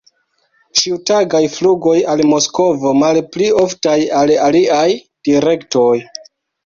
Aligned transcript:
Ĉiutagaj 0.79 1.41
flugoj 1.55 1.93
al 2.15 2.23
Moskvo, 2.31 2.93
malpli 3.03 3.51
oftaj 3.65 3.99
al 4.23 4.35
aliaj 4.47 4.87
direktoj. 5.29 5.91